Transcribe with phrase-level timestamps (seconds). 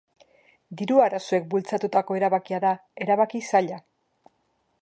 [0.79, 2.75] Diru arazoek bultzatutako erabakia da,
[3.07, 3.83] erabaki zaila.